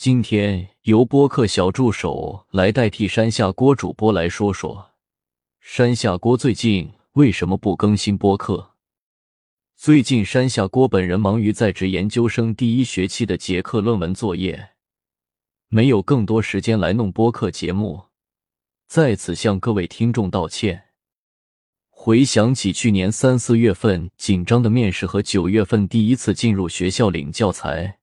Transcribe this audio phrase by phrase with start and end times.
[0.00, 4.92] 今天由播客小助手来代替山下锅主播来说说，
[5.58, 8.74] 山下锅最近为什么不更新播客？
[9.74, 14.68] 最近山下锅本人忙于在职研究生第一学期的结课论文作业，
[15.66, 18.04] 没有更多时间来弄播客节目，
[18.86, 20.90] 在此向各位听众道歉。
[21.90, 27.97] 回想起去年三四月份紧张的面试和九月份第一次进入学校领教材。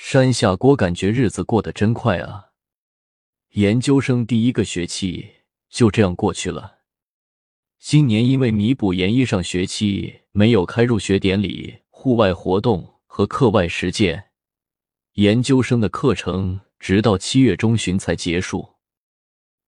[0.00, 2.52] 山下锅感觉日子过得真快啊！
[3.50, 5.28] 研究生第一个学期
[5.68, 6.78] 就这样过去了。
[7.78, 14.30] 今年因为弥补研一上学期没有开入学典礼、户外活动和课外实践，
[15.14, 18.76] 研究生的课程直到七月中旬才结束。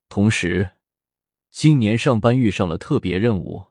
[0.08, 0.70] 同时，
[1.50, 3.66] 今年上班遇上了特别任务，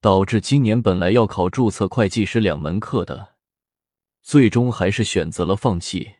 [0.00, 3.35] 导致今年本来要考注册会计师两门课的。
[4.26, 6.16] 最终还是选择了放弃，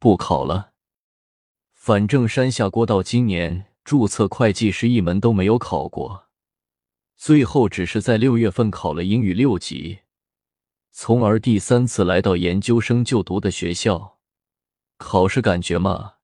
[0.00, 0.72] 不考了。
[1.72, 6.26] 反正山下锅到今年注册会计师一门都没有考过，
[7.16, 10.00] 最后只是在六月份考了英语六级，
[10.90, 14.18] 从而第三次来到研究生就读的学校。
[14.96, 16.14] 考试感觉嘛，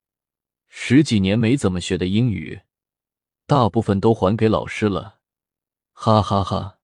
[0.67, 2.63] 十几年没怎么学的英语，
[3.47, 5.21] 大部分都还给老师了，
[5.93, 6.81] 哈哈哈。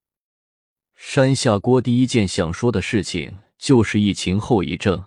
[0.94, 3.40] 山下锅第一件想说的事情。
[3.62, 5.04] 就是疫情后遗症。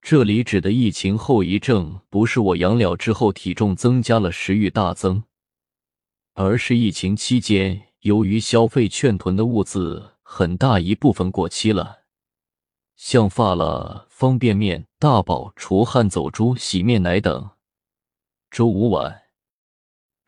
[0.00, 5.24] 这里指的疫情后遗症，不是我阳了之后体重增加了、食欲大增，
[6.34, 12.02] 而是疫情期间由于消费券囤的物资很大一部分过期了，
[12.94, 17.50] 像发了、方便面、大宝、除汗走珠、洗面奶等。
[18.48, 19.22] 周五晚，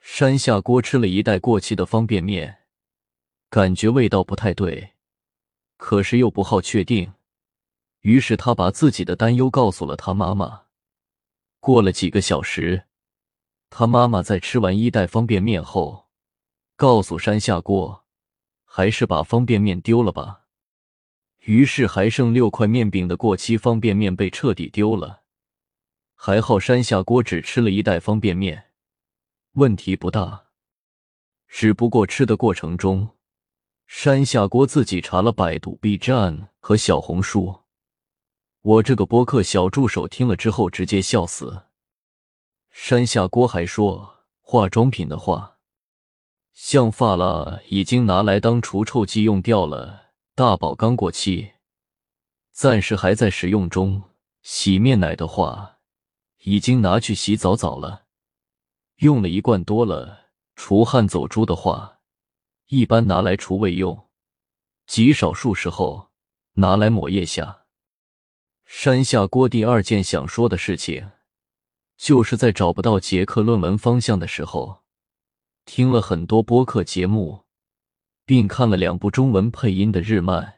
[0.01, 2.63] 山下锅吃了一袋过期的方便面，
[3.49, 4.95] 感觉味道不太对。
[5.85, 7.13] 可是又不好确定，
[8.03, 10.67] 于是他把自己的担忧告诉了他妈妈。
[11.59, 12.85] 过了几个小时，
[13.69, 16.09] 他妈妈在吃完一袋方便面后，
[16.77, 18.05] 告诉山下锅，
[18.65, 20.45] 还是把方便面丢了吧。
[21.41, 25.25] 于是还剩六块面饼的过期方便面被彻底丢了。
[26.15, 28.71] 还好山下锅只吃了一袋方便面，
[29.55, 30.45] 问题不大。
[31.49, 33.17] 只不过吃的过程中。
[33.95, 37.61] 山下锅自己查了百度、B 站和小红书，
[38.63, 41.65] 我这个播客小助手听了之后直接笑死。
[42.71, 45.59] 山下锅还说，化妆品的话，
[46.55, 51.53] 像发蜡已经拿来当除臭剂用掉了，大宝刚过期，
[52.51, 54.03] 暂时还在使用中。
[54.41, 55.77] 洗面奶的话，
[56.45, 58.05] 已经拿去洗澡澡了，
[58.97, 60.31] 用了一罐多了。
[60.57, 61.92] 除汗走珠的话。
[62.75, 64.09] 一般拿来除味用，
[64.87, 66.09] 极少数时候
[66.55, 67.67] 拿来抹腋下。
[68.65, 71.11] 山下锅第二件想说的事情，
[71.99, 74.85] 就是在找不到杰克论文方向的时候，
[75.67, 77.45] 听了很多播客节目，
[78.25, 80.43] 并看了两部中文配音的日漫，《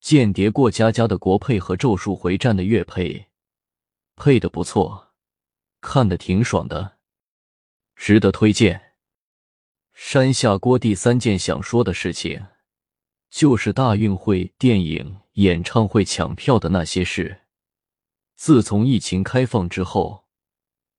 [0.00, 3.26] 间谍过家家》的国配和《咒术回战》的粤配，
[4.16, 5.12] 配的不错，
[5.82, 6.96] 看的挺爽的，
[7.94, 8.89] 值得推荐。
[10.02, 12.46] 山下锅第三件想说的事情，
[13.28, 17.42] 就是大运会、电影、演唱会抢票的那些事。
[18.34, 20.24] 自从疫情开放之后，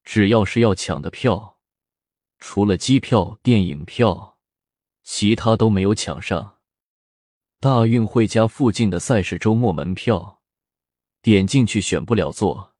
[0.04, 1.58] 只要是要抢的票，
[2.38, 4.38] 除了机票、电影票，
[5.04, 6.60] 其他都没有抢上。
[7.60, 10.42] 大运会家附近的赛事周末门票，
[11.24, 12.76] 点进去选不了座，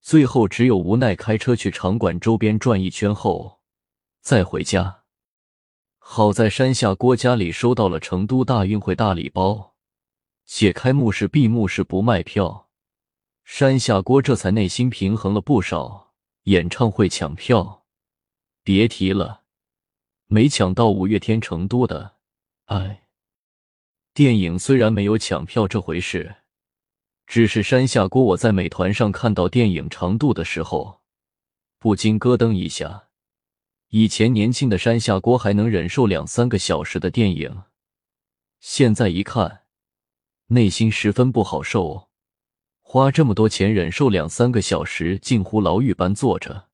[0.00, 3.60] 最后只有无奈开车去场馆周边转一圈后，
[4.22, 4.99] 再回家。
[6.12, 9.76] 好在山下郭家里收到了成都大运会大礼包，
[10.44, 12.68] 且开幕式闭幕式不卖票，
[13.44, 16.12] 山下郭这才内心平衡了不少。
[16.44, 17.84] 演唱会抢票，
[18.64, 19.42] 别提了，
[20.26, 22.16] 没抢到五月天成都的，
[22.64, 23.06] 哎。
[24.12, 26.38] 电影虽然没有抢票这回事，
[27.24, 31.02] 只是山下郭我在美团上看到电影长度的时候，
[31.78, 33.09] 不禁咯噔一下。
[33.90, 37.62] 以前年轻的山下锅还能忍受两三个小时的电影，
[38.60, 39.62] 现在一看，
[40.46, 42.08] 内心十分不好受。
[42.80, 46.68] 花这么多钱忍受两三个小时，近乎牢狱般坐着，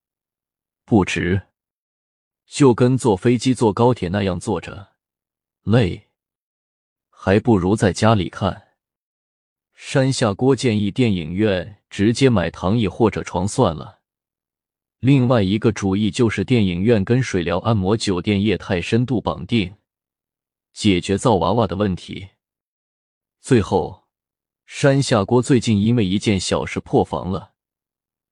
[0.84, 1.42] 不值。
[2.46, 4.88] 就跟坐飞机、坐高铁那样坐着，
[5.62, 6.08] 累，
[7.08, 8.68] 还不如在家里看。
[9.74, 13.95] 山下锅建议电影院直接买躺椅或者床算了。
[15.06, 19.76] 另外一个主意就是电影院跟水疗按摩酒店业态深度绑定，
[20.72, 22.30] 解决造娃娃的问题。
[23.40, 24.08] 最后，
[24.64, 27.52] 山下锅最近因为一件小事破防了，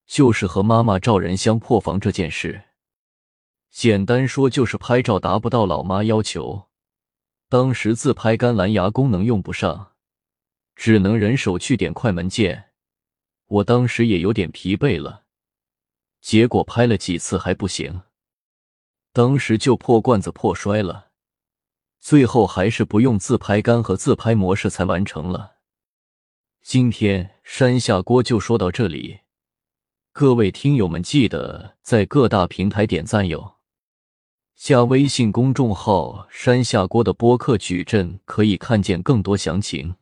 [0.04, 2.64] 就是和妈妈赵仁香破防这件事。
[3.70, 6.70] 简单说就是拍照达不到老妈要求，
[7.48, 9.92] 当时自拍杆蓝牙功能用不上，
[10.74, 12.70] 只能人手去点快门键。
[13.46, 15.23] 我当时也有点疲惫了，
[16.24, 18.00] 结果拍了几次还不行，
[19.12, 21.10] 当时就破罐子破摔了，
[22.00, 25.56] 最后还是不用自拍杆和自拍模式才完成了。
[26.62, 29.20] 今天山下锅就说到这里，
[30.14, 33.56] 各位听友们记得在各大平台点赞哟，
[34.56, 39.96] 加微信公众号“山下锅”的播客矩阵可以看见更多详情。